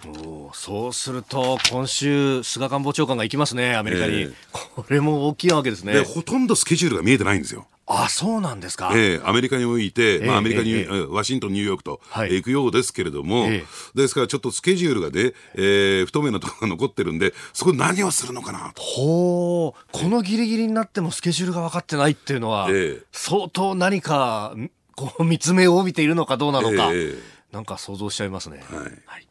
[0.54, 4.14] そうすると、今週、菅官房長官が行きますね、アメリカに。
[4.14, 6.02] えー、これも大きいわけですね。
[6.02, 7.68] ほとんどスケジュールが見えてないんですよ。
[7.94, 18.82] あそうなんですか、えー、アメリカにおいて、まあ、アメリカに、えー、ワシントン、ニューヨークと、はい、行くようですけれども、えー、ですからちょっとスケジュールがね、えー、不透明なところが残ってるんで、そこ何をするのかなと。
[18.82, 22.70] ほう、このギリギリになってもスケジュールが分かってないっていうのは、
[23.12, 24.56] 相当何か
[24.96, 27.18] こう見つめを帯びているのかどうなのか、えー、
[27.52, 28.64] なんか想像しちゃいますね。
[28.70, 28.88] はい、は
[29.20, 29.28] い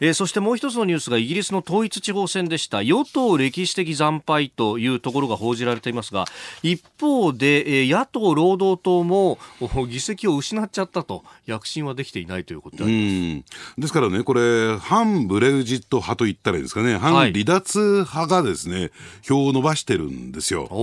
[0.00, 2.82] えー、そしてもう一つのニュースがイギリスの統一地方選でした。
[2.82, 6.24] 与党歴史的惨敗というところが報じられていますが
[6.62, 9.38] 一方で、えー、野党労働党も
[9.88, 13.80] 議席を失っちゃったと躍進はできていないということであります。
[13.80, 16.96] ですからねこれ反ブレグジット派と言ったらいいんですかね。
[16.98, 18.90] 反離脱派がですね、はい、
[19.22, 20.68] 票を伸ばしてるんですよ。
[20.70, 20.74] あ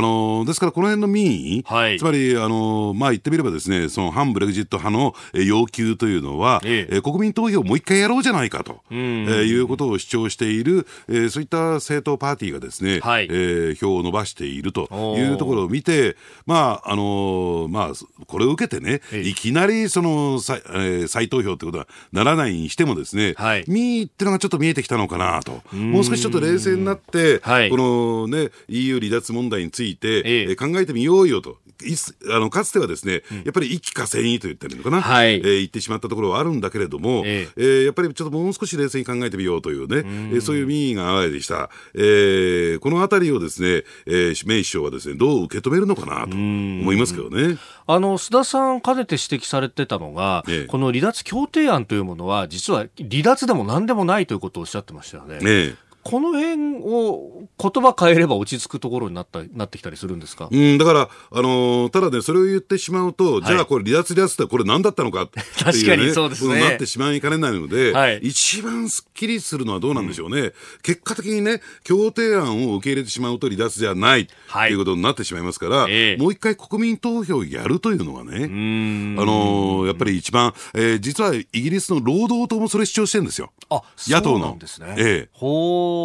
[0.00, 7.00] のですからこの辺の民意、はい、つまりあのまあ言ってみればですねその反ブレグジット派の要求というのは、ええ。
[7.00, 14.88] 国民投票をもう一回やろうじゃないかと、えー、いうことを主張している、えー、そういった政党パーティーがですね、はい、えー、票を伸ばしていると
[15.18, 31.58] いうところを見て、まああのー、まあ、これを受けてね、いきなりその再,、えー、再投票ということはならないにしてもですね、はい、民意っていうのがちょっと見えてきたのかなと、もう少しちょっと冷静になって、はい、この、ね、EU 離脱問題について、えー、考えてみようよと。
[31.84, 31.94] い
[32.34, 41.70] あのかつてはですね、やっぱり一気かせいと言ってるのかな、はい、えー、言ってしまったところはあるんだけれども、えー、えー、やっぱりちょっともう少し冷静に考えてみようというね、うえそういう民意があわれでした。
[41.94, 47.58] えー、このあたりをですね、えー、メイ首相はですね、どう受け止めるのかなと思いますけどね。
[47.86, 55.38] あの、須田さん、かねて指摘されてたのが、ええ、この離脱協定案というものは、実は離脱でも何でもないということをおっしゃってましたよね。
[55.42, 66.60] ええこの辺を言葉変えれば落ち着くところになったなってきたりするんですか、うん、だから、あのー、ただね、それを言ってしまうと、はい、じゃあこれ、離脱離脱ってこれ何だったのかっていう、ね、確かにそうですね。
[66.60, 83.52] なってしまいかねないので、はい、一番すっきりするのはどうなんでしょうね、うん、結果的にね、協定案を受け入れてしまうと離脱じゃない、はい、ということになってしまいますから、えー、もう一回国民投票をやるというのはね、あのー、やっぱり一番、えー、実はイギリスの労働党もそれ主張してるんですよ。
[83.70, 84.38] あ野党の。
[84.38, 84.94] そうなんですね。
[84.98, 85.97] ええほう。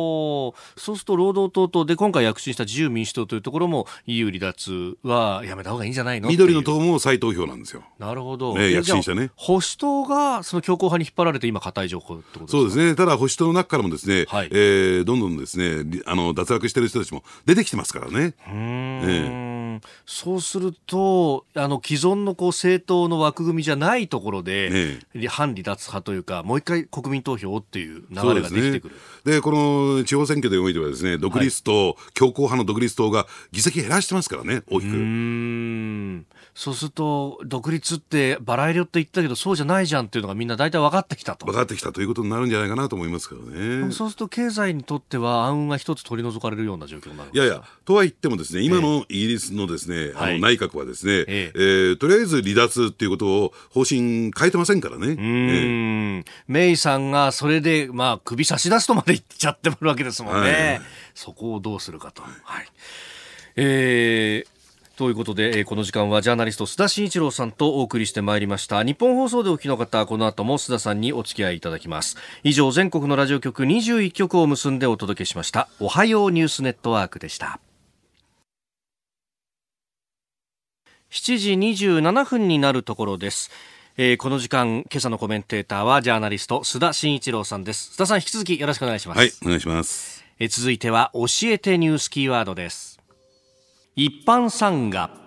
[0.76, 6.30] そうすると労働党と、で、今回躍進した自由民主党というところも EU 離脱はやめた方がいいんじゃないの？
[6.30, 7.84] 緑の党も再投票なんですよ。
[8.00, 8.56] なるほど。
[8.56, 9.32] ね、躍進したね。
[9.36, 12.52] 保守党がその強硬派に引っ張られて今硬い情報ってことですか？
[12.52, 12.96] そうですね。
[12.96, 18.34] ただ保守党の中からもですね、はい、えー、どんどんですね、あの、脱落してる人たちも出てきてますからね。
[18.48, 18.56] うん。
[18.56, 19.53] えー、
[20.06, 28.96] そうすると、あの、既存のこう政党の枠組みじゃないところで、ね、反離脱派というか、もう一回国民投票をっていう流れができてくる。
[29.26, 34.94] で、ね、この地方選挙でおいてはですね、独立党、はい、強硬派の独立党が議席減らしてますからね、大きく。
[34.94, 41.48] うんそうすると、独立ってバラ色って言ったけど、そうじゃないじゃんっていうのがみんな大体分かってきたと。
[41.48, 43.92] 分かってきたということになるんじゃないかなと思いますけどね。
[43.92, 55.08] そうすると、経済にとっては暗雲が一つ取り除かれるような状況になるいやいや、とは言ってもですね、今のイギリスのですね、えー、あの内閣はですね、はい、えー、えー、とりあえず離脱っていうことを方針変えてませんからね。
[55.08, 60.52] うん、えー、メイさんがそれで、まあ、首差し出すとまで言っちゃってるわけですもんね。
[60.52, 60.82] はい、
[61.14, 62.22] そこをどうするかと。
[62.22, 62.66] はい。
[63.56, 64.54] えー、
[64.96, 77.60] ということで、えー、この時間はジャーナリスト須田慎一郎さんとお送りしてまいりました日本放送でお聞きの方この後も須田さんにお付き合いいただきます以上全国のラジオ局21局を結んでお届けしましたおはようニュースネットワークでした
[81.14, 83.52] 7時27分になるところです
[83.96, 87.92] えー、この時間、今朝のコメンテーターはジャーナリスト須田慎一郎さんです。
[87.94, 89.18] 須田さん、引き続きよろしくお願いします。
[89.20, 90.26] はい、お願いします。
[90.40, 93.00] えー、続いては、教えてニュースキーワードです。
[93.96, 95.23] 一般参賀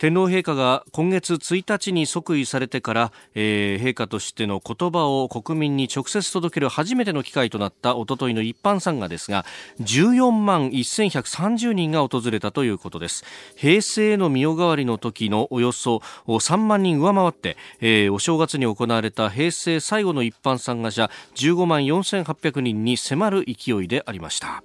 [0.00, 9.44] 天皇陛下が今月1日に即位されてから、えー、陛下としての言葉を国民に直接届ける初めての機会となったおとといの一般参賀ですが
[9.80, 13.26] 14万1130人が訪れたということです。
[13.56, 24.62] 平成の御代替わりの時のおよそ3万人上回って、えー、お正月に行われた平成最後の一般参賀者15万4800人に迫る勢いでありました。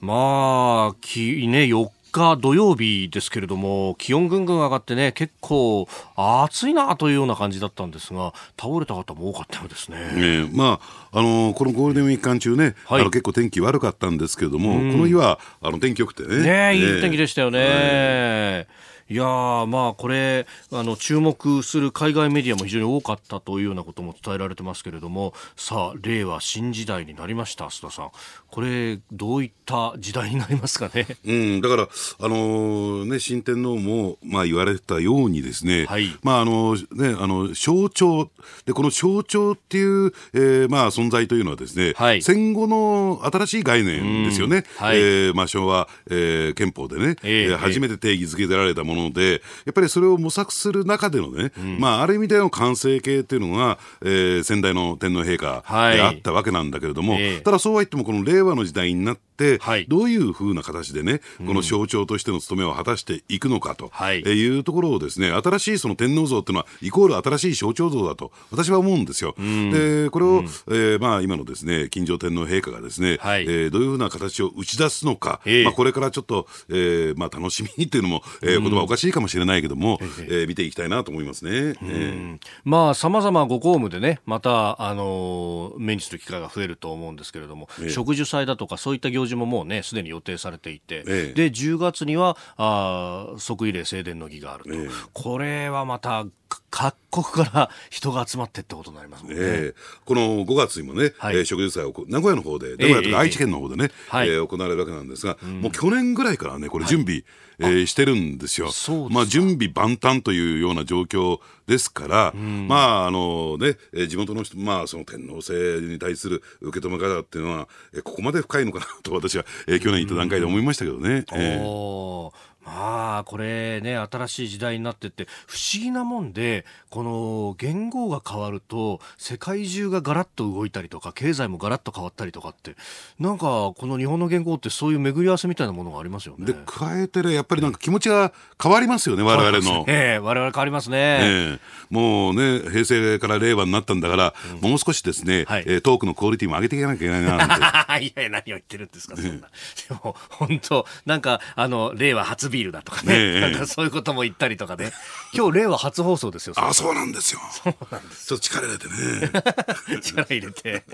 [0.00, 10.44] まあ、きね、4日土曜日ですけれども、気温ぐんぐん上がってね、結構暑いなというような感じだったんですが、倒れた方も多かったようですね。
[10.44, 10.80] ねま
[11.12, 16.42] あ、あのこのゴールデンウィーク間中ね、はい、あの結構天気悪かったんですけれども、この日はあの天気良くてね。
[16.42, 18.66] ねいい天気でしたよね。
[18.68, 28.10] はいいやまあこれあの注目する海外メディアも非常に多かったというようなことも伝えられてますけれどもさあ令和新時代になりました須田さん。
[28.50, 31.88] これどういった時代になりますかね、 うん、だから
[32.20, 38.30] あのね新天皇もまあ言われたようにですね、はい、まああのねあの象徴
[38.66, 64.50] でこの象徴っていう、えー、まあ存在というのはですね、はい、戦後の新しい概念ですよね、はい、えー、まあ昭和、えー、憲法でね、えー、初めて定義づけられたものので、やっぱりそれを模索する中でのね、うん、まあ、ある意味での完成形っていうのが、えー、先代の天皇陛下であったわけなんだけれども、はい、ただそうは言っても、この令和の時代になって、はい、どういうふうな形でね、この象徴としての務めを果たしていくのかとい。
[64.50, 69.34] うところをですね、新しいその天皇像っていうのは、イコール新しい象徴像だと、私は思うんですよ。
[69.38, 81.50] うん、で、これを、うん、えー、まあ、今のですね、金城天皇陛下がですね、はい、えー、どういうふうな形を打ち出すのか、えー、まあ、これからちょっと、えー、まあ、楽しみにっていうのも、えー、言葉おかしいかもしれないけども、うん、えー、見ていきたいなと思いますね。
[81.50, 94.70] えー、まあ、さまざまご公務でね、また、あの目にする機会が増えると思うんですけれども、えー、植樹祭だとか、そういった行事ももうね、すでに予定されていて、えー、で、10月には、あ即位礼正殿の儀があると。
[94.70, 96.26] えー、これはまた、
[96.70, 99.38] 各国から人が集まってってことになりますもんね。
[99.40, 107.24] えー、この5月にもね、はい、えー、植樹祭を名古屋の方で、名古屋とか愛知県の方でね、えー、えー、行われるわけなんですが、うん、もう去年ぐらいからね、これ準備、
[107.58, 108.70] はい、えー、してるんですよ。
[109.10, 121.08] まあ準備万端というような状況ですから、うん、まああのね、えー、地元の人、まあその天皇制に対する受け止め方っていうのは、えー、ここまで深いのかなと私は、えー、去年行った段階で思いましたけどね。
[121.08, 132.76] うん、えーまあ、これね、新しい時代になってって、不思議なもんで、この言語が変わると、世界中がガラッと動いたりとか、経済もガラッと変わったりとかって、
[133.18, 136.46] なんか、この日本の言語ってそういう巡り合わせみたいなものがありますよね。
[136.46, 139.84] で、加えてね、やっぱりなんか気持ちが変わりますよね、我々の。
[139.88, 140.98] ええ我々変わりますね。
[141.22, 147.98] ええもうね、平成から令和になったんだから、うん、もう少しですね、はい、えー、トークのクオリティも上げていかなきゃいけないな。
[147.98, 149.48] いやいや、何を言ってるんですか、そんな。
[149.88, 153.34] でも、本当なんか、あの、令和初ビールだとかね。
[153.34, 154.92] ねなんかそういうことも言ったりとかね。
[155.32, 156.54] 今日、令和初放送ですよ。
[156.56, 157.40] あ、そうなんですよ。
[157.50, 158.26] そうなんです。
[158.26, 160.00] ちょっと力入れてね。
[160.02, 160.84] 力入れて。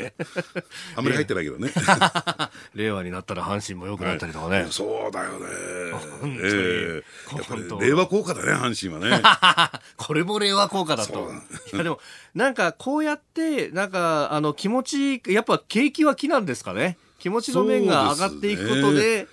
[0.94, 1.72] あんまり入ってないけどね。
[2.74, 4.62] 令和になったら阪神も良くなったりとかね。
[4.62, 5.46] はい、そうだよね。
[5.92, 6.35] 本当に。
[6.37, 9.83] えー、令和効果だね、阪神はね。
[9.96, 11.33] これも令和効果だと。
[11.72, 11.98] いやでも、
[12.35, 16.96] なんかこうやって、なんか、あの、気持ち、やっぱ景気は気なんですかね。
[17.18, 19.26] 気持ちの面が上がっていくことで、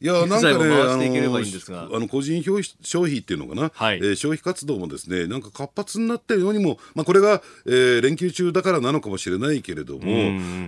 [0.00, 10.10] いやなんかね、あのあの個人消費っていうのかな、はい、えー、消費活動もですねなんか活発になってるようにも、まあ、これが、えー、連休中だからなのかもしれないけれども、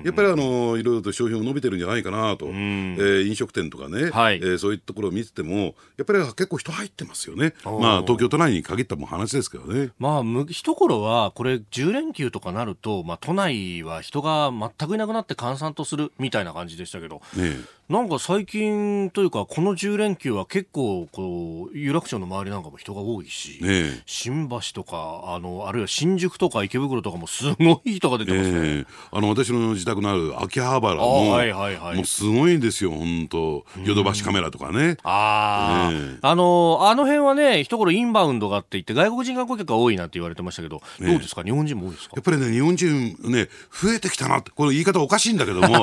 [0.05, 9.91] やっぱりあのいろいろと消費も伸びてるんじゃないかなと、えー、飲食店とかね、はい、えー、そういうところを見てても、やっぱり結構人入ってますよね、まあ、東京都内に限ったも話ですけどね。
[9.99, 17.57] まあ、一頃は、これ、10連休とかなると、まあ、都内は人が全くいなくなって閑散とするみたいな感じでしたけど、ね、
[17.91, 28.87] なんか最近というか、この10連休は結構、こう、有楽町の周りなんかも人が多いし、ね、新橋とか、あの、あるいは新宿とか池袋とかもすごい人が出てますね。
[29.11, 34.97] あの、私の自宅のある秋葉原も、はいはいはい、もうすごいんですよ、本当ヨドバシカメラとかね。
[35.03, 42.13] ああ、ね、あの、あの辺はね、一頃インバウンドがあって言って、外国人観光客が多いなって言われてましたけど、どうですか、日本人も多いですか？
[42.15, 45.83] やっぱりね、日本人ね、増えてきたなって、これ言い方おかしいんだけども、も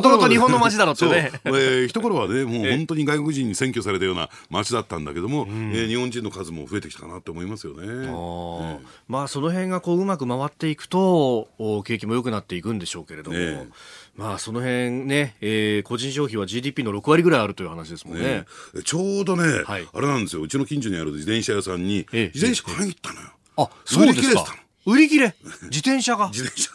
[0.00, 1.32] ともと日本の街だろってね。
[1.56, 8.08] えー、一頃はね、もう本当に外国人に占拠されたような街だったんだけども、えー、日本人の数も増えてきたかなと思いますよね。
[8.08, 11.48] あまあ、その辺がこううまく回っていくと、
[11.84, 13.36] 景気も良くなっていくんでしょうけれども。
[13.36, 13.68] ね
[14.16, 18.24] まあ、その辺ね、えー、個人消費は GDP の6割ぐらいあるという話ですもんね。
[18.24, 18.46] ね
[18.84, 23.28] ちょうどね、はい、あれなんですよ、うちの近所にある自転車屋さんに、自転車買いに行ったのよ。
[23.58, 24.56] あ、そうですか。
[24.86, 25.36] 売り切れ
[25.70, 26.70] 自転車が 自転車。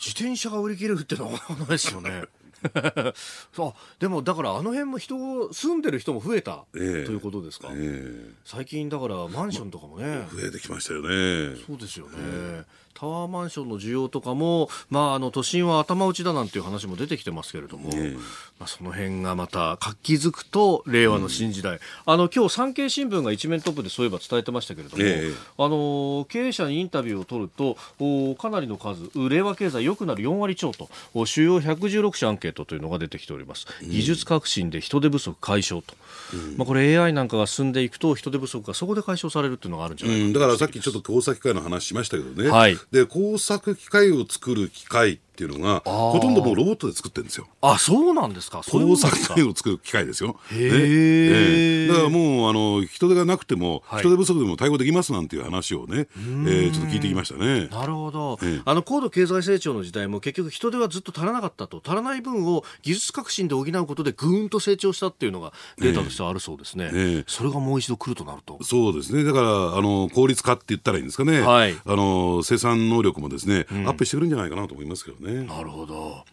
[0.00, 2.24] 自転車が売り切れるってのは ないですよね。
[3.52, 11.56] そうでもだからあの辺も人住んでる人も増えた、えー、ということですか、えー、最近だからマンションとかもね、ま、増えてきましたよね。
[11.66, 18.16] そうですよね、えータワーマンションの需要とかも、まあ、あの都心は頭打ちだなんていう話も出てきてますけれども、ね、
[18.58, 30.88] まあ、その辺がまた活気づくと令和の新時代、うん、あの今日産経新聞が一面トップでそういえば伝えてましたけれども、えあの経営者にインタビューを取るとおかなりの数令和経済良くなる4割超と
[31.24, 35.94] 主要116社アンケートというのが出てきております、うん、技術革新で人手不足解消と、
[36.34, 47.46] うん、まあ、これ AI なんかが進んでいくと人手不足がそこで解消されるっていうのがあるんじゃないか、うん、だからさっきちょっと工作機械の話しましたけどね、はい、で工作機械を作る機械っていうのがほとんどもうロボットで作ってるんですよ。
[47.60, 50.40] あそうなんですか工作機械を作る機械ですよ。
[50.50, 57.68] へえ、だからもうあの人手がなくても、はい、人手不足でも対応できますなんていう話をね、えー、ちょっと聞いてきましたね。
[57.68, 66.90] なるほど、あの高度経済成長の時代も結局人手はずっと足らなかったと足らない分を技術革新で補うことでぐーんと成長したっていうのがデータとしてはあるそうですね。
[66.92, 68.58] えそれがもう一度来るとなると。
[68.64, 69.22] そうですね。
[69.22, 71.42] だからあの効率化って言ったらいいんですかね。
[71.42, 75.27] はい、あの生産能力もですね、うん、アップしてくるんじゃないかなと思いますけどね。
[75.32, 76.24] なるほど。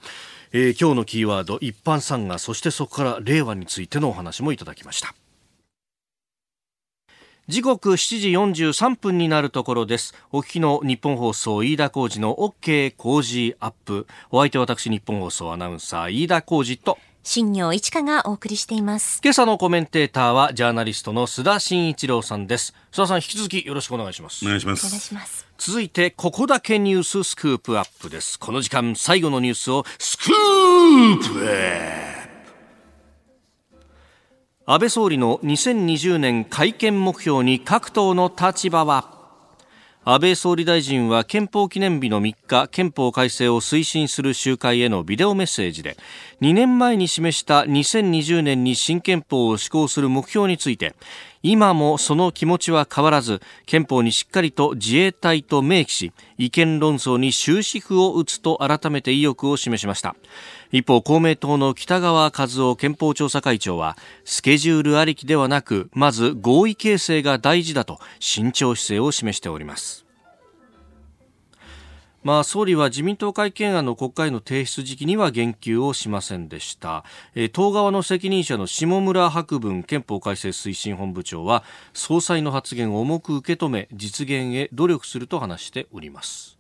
[0.52, 5.14] えー、今日のキーワード一般参賀そしてそこから令和についてのお話もいただきました。
[7.48, 10.16] 時刻7時43分になるところです。
[10.32, 14.08] お聞きの日本放送飯田浩二の OK 工事アップ。
[14.32, 16.98] お相手は私日本放送アナウンサー飯田浩二と。
[17.28, 19.20] 新業一華がお送りしています。
[19.24, 22.76] 今朝のコメンテーターはジャーナリストの須田慎一郎さんです。
[22.92, 24.46] 須田さん引き続きよろしくお願いします。
[24.46, 25.48] お願いしまお願いします。
[25.58, 28.40] 続いてここだけニューススクープアップです。
[28.40, 31.30] この時間最後のニュースをスクープ
[34.68, 39.15] 安倍総理の2020年改憲目標に各党の立場は？
[40.08, 45.98] 安倍総理大臣は憲法記念日の3日憲法改正を推進する集会へのビデオメッセージで
[46.42, 50.94] 2年前に示した2020年に新憲法を施行する目標について
[51.48, 60.16] 今もその気持ちは変わらず憲法にしっかりと自衛隊と明記し意見論争に終止符を打つと改めて意欲を示しました。
[60.72, 70.05] 一方公明党の北川和夫憲法調査会長はスケジュールありきではなくまず合意形成が大事だと慎重姿勢を示しております。
[72.26, 77.06] まあ、総理は自民党改憲案の国会の提出時期には言及をしませんでした、
[77.36, 81.64] えー、党側の責任者の下村博文憲法改正推進本部長は
[81.94, 86.55] 総裁の発言を重く受け止め実現へ努力すると話しております。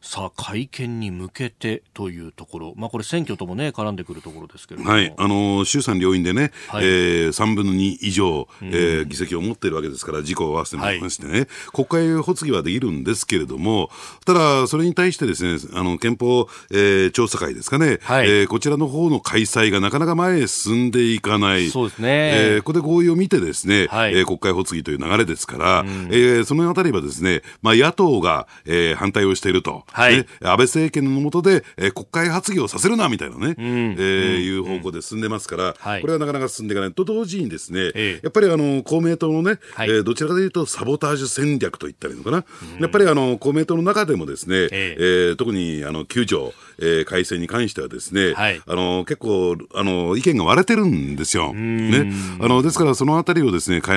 [0.00, 13.90] さあ会見に向けてというところ、まあ、これ、選挙とも、ね、絡んでくるところですけれども、はい、あの衆参両院でね、はい、えー、3分の2以上、えー、議席を持っているわけですから、自己を合わせてもましてね、はい、国会発議はできるんですけれども、
[14.24, 22.08] ただ、それに対してですねあの憲法、えー、調査会ですかね、はい、えー、こちらの方の開催がなかなか前へ進んでいかない、そうですね。
[22.08, 29.84] えー、ここで合意を見て、ですね、はい、えー、国会発議という流れですから、うん、えー、そのあたりはですね、まあ、野党が、えー、反対をしていると。
[29.92, 36.92] はい、ね、安倍政権の下で、えー、国会発議をさせるなみたいなね、うん、えー、いう方向で進んでますから、はい、これはなかなか進んでいかない。
[36.92, 42.44] と同時にですね、えやっぱりあの公明党のね、はい、えー、どちらかというとサボタージュ戦略といったらいいのかな、
[42.76, 45.32] うん、やっぱりあの公明党の中でもですね、ええ。
[45.32, 51.52] ー、特にあの9条、えー、改正に関してはですね、はい、あの結構あの意見が割れてるんですよ。
[51.54, 53.92] ね、あのですからそのあたりをですね考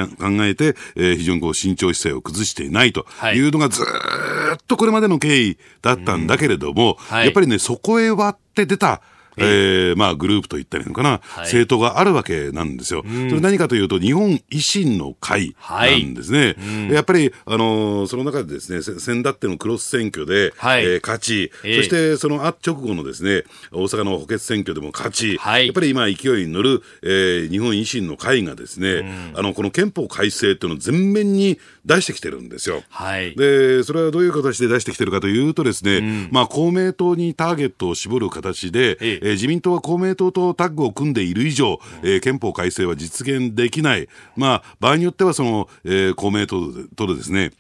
[0.46, 3.40] えて、えー、非常にこう慎重姿勢を崩していないとい。
[3.40, 9.02] うのがずっとこれまでの経緯だったんだけれども、はい、やっぱりねそこへ割って出た
[9.46, 13.04] えー、まあ、グループといったらいいのかな、はい、政党があるわけなんですよ。
[13.04, 16.56] それ何かというと、日本維新の会なんですね。
[16.58, 32.84] はい、やっぱり、あのー、その中でですね、先だってのクロス選挙で、はい、えー、勝ち、えー、そしてその直後のですね、大阪の補欠選挙でも勝ち、はい、やっぱり今勢いに乗る、えー、日本維新の会がですね、あの、この憲法改正っていうのを全面に出してきてるんですよ。
[32.90, 44.08] はい、で、それはどういう形で出してきてるかというとですね、うん、まあ、公明党にターゲットを絞る形で、ええー、自民党は公明党とタッグを組んでいる以上、えー、憲法改正は実現できない。
[44.36, 47.52] まあ、場合によってはその、えー、公明党とでですね、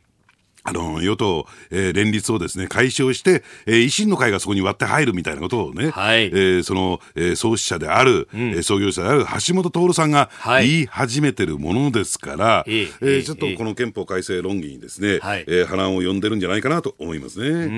[0.63, 10.29] あの、与党、えー、連立をですね、解消して、えー、維新の会がそこに割って入るみたいなことをね、はい、えー、その、えー、創始者である、うん、えー、創業者である橋本徹さんが
[10.59, 17.47] 言い始めてるものですから、はい、えー、えー、ちょっとこの憲法改正論議にですね、はい、えー、波乱を呼んでるんじゃないかなと思いますね。
[17.49, 17.69] う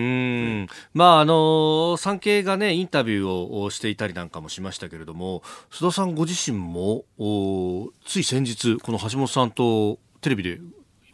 [0.63, 0.67] ん。
[0.93, 10.59] まあ、あの、産経がね、インタビューをしていたりなんかもしましたけれども、須田さんご自身も、おつい先日、この橋本さんとテレビで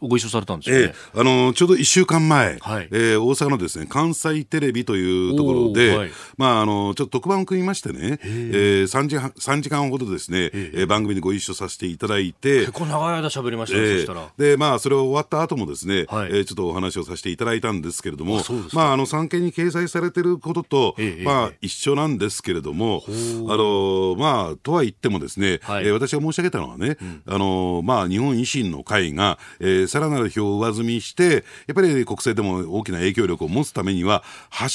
[0.00, 14.28] ご一緒されたんですよ、ね、えー、あのちょうど1週間前、はい、えー、大阪のですね関西テレビというところで、はい、まあ、あのちょっと特番を組みましてね、えー、3, 時3時間ほどですね、えー、番組にご一緒させていただいて結構長い間喋りましたね、えー、そしたら。
[14.36, 18.40] でまあそれを終わった後もですね、はい、えー、ちょっとお話をさせていただいたんですけれども
[18.72, 23.10] まああの産経に掲載されてることと、えー、まあ一緒なんですけれども、あ
[23.56, 34.22] のまあとは言ってもですね、はい、えー、私が申し上げたのはね、うん、あのまあ日本維新の会が、えー、さらなる票を上積みして、やっぱり国政でも大きな影響力を持つためには、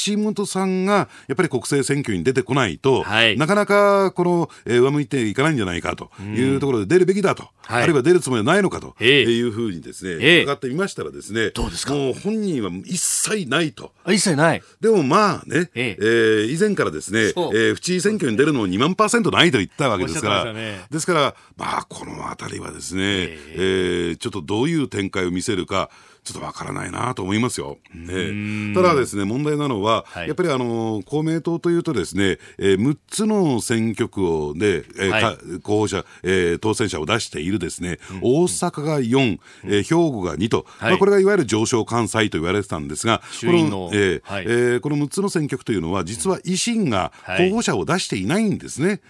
[0.05, 11.93] 橋本さんがやっぱり国政選挙に出てこないと、はい、なかなかこの、えー、上向いていかないんじゃないかというところで出るべきだと、はい、あるいは出るつもりはないのかというふうにですね、伺ってみましたらですね、どうですか？
[11.93, 13.91] もう本人は一切ないと。
[14.07, 14.63] 一切ない。
[14.81, 16.03] でもまあね、ええ。
[16.03, 25.89] ー、以前からですね、えー、府知事選挙に出るのを2万パーセントないと言ったわけですから、ね、ですから、まあこのあたりはですね、えー、えー、ちょっとどういう展展開を見せるか、
[26.23, 27.77] ちょっとわからないなと思いますよ。
[27.93, 49.01] えー、ただですね、問題なのは、はい、やっぱりあの、公明党というとですね、えー、6つの選挙区をで、えーはい、候補者、えー、当選者を出しているですね、うん、大阪が4、えー、兵庫が2と、はい、まあ、これがいわゆる上昇関西と言われてたんですが、この,、えーはい、えー、この6つの選挙区というのは、実は維新が候補者を出していないんですね。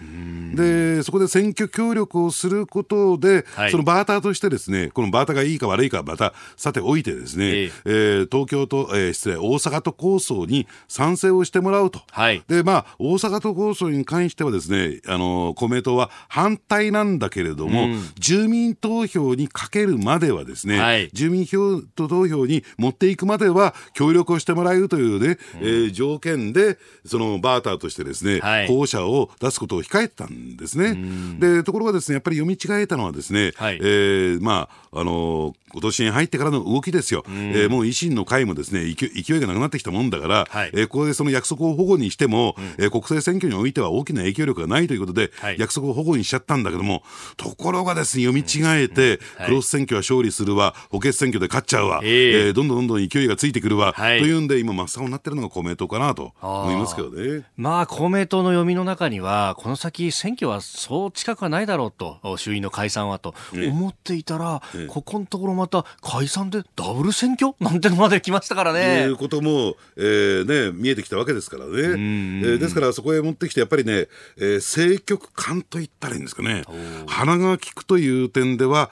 [0.54, 12.00] で、そこで選挙協力をすることで、そのバーターとしてですね、このバーターがいいか悪いか、またさておいてですね、えー、えー、東京と、えー、失礼、大阪都構想に賛成をしてもらうと。
[12.10, 30.96] はい、で、まあ、大阪都構想に関してはですね、あの、公明党は反対なんだけれども、うん、住民投票にかけるまではですね、はい、住民票投票に持っていくまでは協力をしてもらえるというね、うん、えー、条件で、そのバーターとしてですね、はい、候補者を出すことを控えてたんですね。
[31.38, 47.02] で、ところがですね、やっぱり読み違えたのはですね、はい、えー、まあ、あの今年に入ってからの動きですよ、うん、えー、もう維新の会もですね勢いがなくなってきたもんだから、はい、えー、ここでその約束を保護にしても、うん、えー、国政選挙においては大きな影響力がないということで、はい、約束を保護にしちゃったんだけども、
[47.36, 57.44] ところがですね、読み違えて、クロス選挙は勝利するわ、補欠選挙で勝っちゃうわ、えー、えー、どんどんどんどん勢いがついてくるわ、はい、というんで、今、真っ青になってるのが公明党かなと思いますけどね。
[57.56, 67.54] まあ、公明党の読みの中には、この先、選挙はそう近くはないだろうと、衆院の解散はと思っていたら、ここのところまた解散でダブル選挙？
[67.60, 69.04] なんてのまで来ましたからね。
[69.04, 71.72] いうことも、えーね、見えてきたわけですからね。
[71.72, 76.64] えー、ですからそこへ持ってきてやっぱりね、えー、政局感と言ったらいいんですかね
[77.06, 78.90] 鼻が利くという点では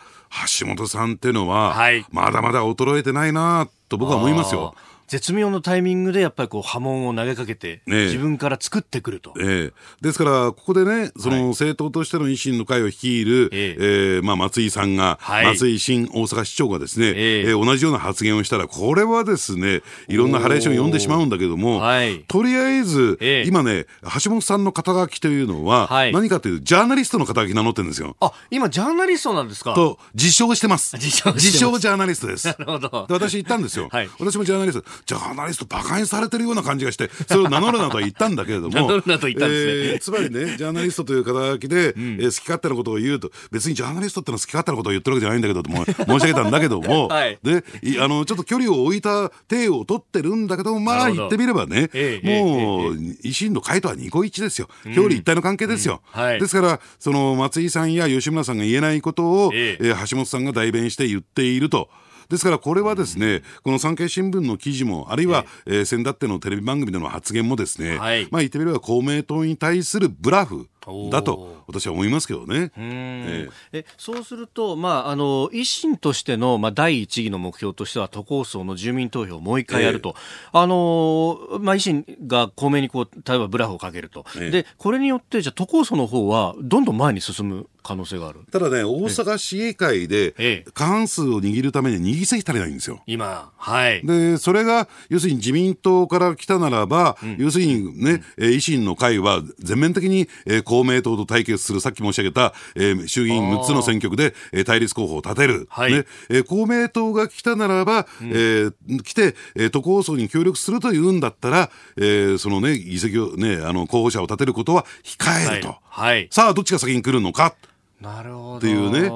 [0.59, 4.74] 橋本さんっていうのは、はい、まだまだ衰えてないなと僕は思いますよ。
[5.09, 9.35] 絶妙のタイミングでやっぱりこう波紋を投げかけて、ね、自分から作ってくると。
[9.41, 13.85] ええ、ですから、ここでね、その政党としての維新の会を率いる、ええ
[14.17, 23.87] えー、まあ、松井さんが、はい、松井新大阪市長がですね、ええー、同じような発言をしたら、これはですね、いろんなハレーションを読んでしまうんだけども、はい、とりあえず、ええ、今ね、
[24.23, 28.17] 橋本さんの肩書きというのは、はい、何かというと、ジャーナリストの肩書き名乗ってるんですよ。
[28.21, 29.75] あ、今、ジャーナリストなんですか？
[29.75, 30.97] と、自称してます。
[30.97, 32.47] 自称自称ジャーナリストです。
[32.49, 33.07] なるほど。
[33.09, 33.89] 私言ったんですよ。
[33.91, 34.89] はい、私もジャーナリスト。
[35.07, 45.84] ジャーナリスト馬鹿にされてるような感じがして、それを名乗るなとは言ったんだけれども、名乗るなと言ったんですね、えー、つまりね、ジャーナリストという肩書きで、うん、えー、好き勝手なことを言うと、別にジャーナリストってのは好き勝手なことを言ってるわけじゃないんだけども、
[46.20, 47.64] 申し上げたんだけども、はい、で
[48.01, 56.03] あのちょっと距離を置いた体を取ってるんだけども、まあ言ってみればね、えー、もう、えー、維新の会とはニコイチですよ、表裏一体の関係ですよ。
[56.14, 56.20] うん。
[56.20, 61.88] はい、ですから、その松井さんや吉村さんが言えないことを、えー、橋本さんが代弁して言っていると。
[62.33, 70.66] ですからこれはですね、この産経新聞の記事も、あるいは、えー、先だってのテレビ番組での発言もですね、はい、まあ言ってみれば公明党に対するブラフ
[71.11, 72.72] だと私は思いますけどね。
[72.76, 73.85] ええ。
[73.97, 80.14] そうすると、まあ、あの維新としての、まあ、第一義の目標としては都構想の住民投票をもう一回やると、
[80.55, 88.41] えー、あのまあ、維新が公明にこう例えばブラフをかけると、えー、でこれによってじゃ都構想の方はどんどん前に進む可能性がある。
[88.51, 93.03] ただね、大阪市議会で過半数を握るために2議席足りないんですよ。
[93.07, 94.07] 今、はい。
[94.07, 105.66] で、それが、要するに自民党から来たならば、うん、要するにね、うん、維新の会は全面的に、えー、公明党と対決する、さっき申し上げた、えー、衆議院6つの選挙区で、えー、対立候補を立てる。
[105.68, 115.68] はい、ねえー、公明党が来たならば、うん、えー、来て、えー、都構想に協力するというんだったら、えー、そのね、議席をね、あの、候補者を立てることは控えると。
[115.68, 115.79] はい。
[115.85, 117.55] はい、さあ、どっちが先に来るのか。
[118.03, 119.09] なるほどっていうね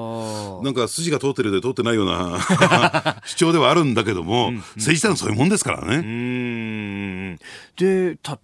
[0.63, 2.39] なんか筋が通ってるで通ってないような
[3.25, 7.37] 主張ではあるんだけども、うんうん、政治ってのはそういうもんですからね。
[7.75, 8.39] でた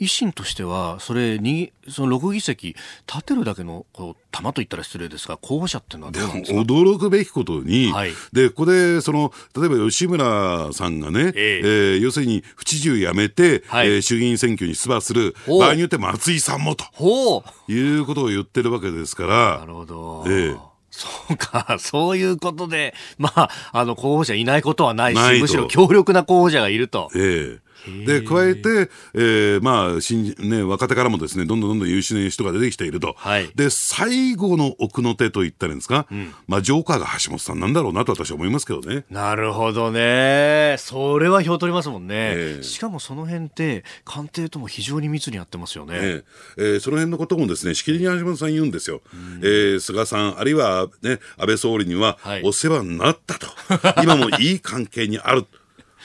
[0.00, 2.74] 維新としては、それに、その6議席、
[3.06, 6.60] 立てるだけの、こう、玉と言ったら失礼ですが、候補者っていうのはどうなんですか？
[6.60, 19.58] 驚くべきことに、はい、で、ここで、その、例えば吉村さんがね、えー、えー、要するに、府知事を辞めて、はい、えー、衆議院選挙に出馬する、場合によって松井さんもと、いうことを言ってるわけですから。
[19.60, 20.24] なるほど。
[20.26, 20.58] えー
[20.96, 27.10] そうか、そういうことで、まあ、あの、候補者いないことはないし、むしろ強力な候補者がいると。
[27.16, 27.63] ええ
[28.06, 39.04] で加えて、えーまあ新ね、若手からもですねどんどんどんどん優秀な人が出てきていると、はい、で最後の奥の手と言ったらいいんですか、うん、まあ、ジョーカーが橋本さんなんだろうなと私は思いますけどね。
[39.10, 46.24] なるほどね、それは票取りますもんね、えー、しかもその辺って、官邸とも非常に密にやってますよね、えー
[46.56, 55.46] えー、その辺のこともですねしきりに橋本さん言うんですよ、うん、えー、菅さん、あるいは、ね、安倍総理には、お世話になったと、はい、今もいい関係にある。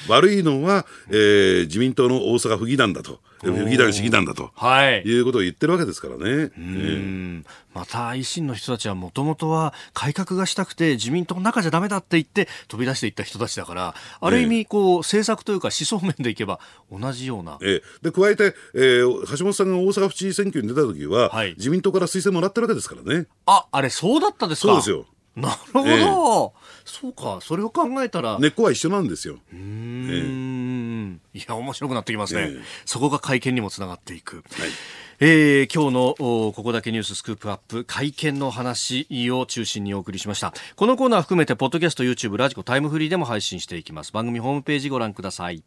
[0.07, 3.19] 悪いのは、えー、自民党の大阪府議団だと。
[3.41, 6.51] 不義団市議団だと、はい、いうことを言ってるわけですからね。
[6.57, 16.59] うんまた維新の人たちはもともとは改革がしたくて自民党の中じゃだめだって言って飛び出していった人たちだからある意味こう、政策というか思想面でいけば
[16.91, 17.57] 同じような。
[17.61, 23.27] えで加えて、えー、橋本さんが大阪府知事選挙に出た時は、はい、自民党から推薦もらってるわけですからね。
[23.45, 24.73] ああれそうだったですか？
[24.73, 25.05] そうですよ。
[25.37, 26.51] なるほど、えー、
[26.89, 28.37] そうかそれを考えたら。
[28.39, 29.37] 根っこは一緒なんですよ。
[29.53, 34.37] うん、えー、いや面白くなってきますね、えー、そこが会見にもつながっていく。
[34.37, 34.45] はい。
[35.21, 40.53] えー、今日のここだけニューススクープアップ会見の話を中心にお送りしました。
[40.75, 44.13] このコーナー含めてポッドキャスト YouTube ラジコタイムフリーでも配信していきます。
[44.13, 45.63] 番組ホームページご覧ください